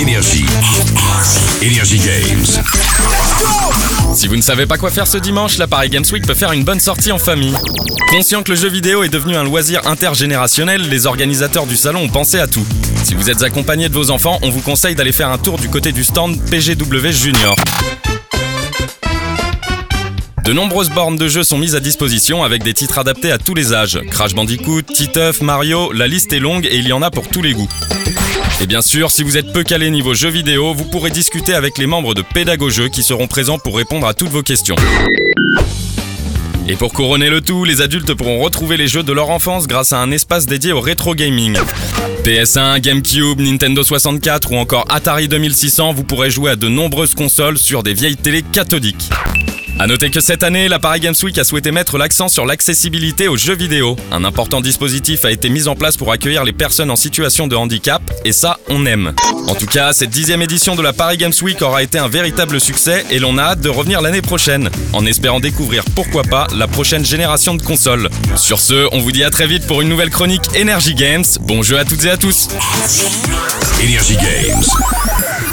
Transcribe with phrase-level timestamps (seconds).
[0.00, 0.46] Énergie.
[1.60, 2.64] Énergie Games.
[4.14, 6.52] Si vous ne savez pas quoi faire ce dimanche, la Paris Games Week peut faire
[6.52, 7.52] une bonne sortie en famille.
[8.08, 12.08] Conscient que le jeu vidéo est devenu un loisir intergénérationnel, les organisateurs du salon ont
[12.08, 12.64] pensé à tout.
[13.04, 15.68] Si vous êtes accompagné de vos enfants, on vous conseille d'aller faire un tour du
[15.68, 17.56] côté du stand PGW Junior.
[20.44, 23.54] De nombreuses bornes de jeux sont mises à disposition avec des titres adaptés à tous
[23.54, 24.00] les âges.
[24.10, 27.42] Crash Bandicoot, Titeuf, Mario, la liste est longue et il y en a pour tous
[27.42, 27.68] les goûts.
[28.62, 31.78] Et bien sûr, si vous êtes peu calé niveau jeux vidéo, vous pourrez discuter avec
[31.78, 34.76] les membres de Pédagogeux qui seront présents pour répondre à toutes vos questions.
[36.68, 39.94] Et pour couronner le tout, les adultes pourront retrouver les jeux de leur enfance grâce
[39.94, 41.56] à un espace dédié au rétro gaming.
[42.22, 47.56] PS1, GameCube, Nintendo 64 ou encore Atari 2600, vous pourrez jouer à de nombreuses consoles
[47.56, 49.08] sur des vieilles télé cathodiques.
[49.80, 53.28] A noter que cette année, la Paris Games Week a souhaité mettre l'accent sur l'accessibilité
[53.28, 53.96] aux jeux vidéo.
[54.12, 57.56] Un important dispositif a été mis en place pour accueillir les personnes en situation de
[57.56, 59.14] handicap, et ça, on aime.
[59.48, 62.60] En tout cas, cette dixième édition de la Paris Games Week aura été un véritable
[62.60, 66.68] succès et l'on a hâte de revenir l'année prochaine, en espérant découvrir pourquoi pas la
[66.68, 68.10] prochaine génération de consoles.
[68.36, 71.24] Sur ce, on vous dit à très vite pour une nouvelle chronique Energy Games.
[71.40, 72.48] Bon jeu à toutes et à tous.
[73.82, 75.49] Énergie Games.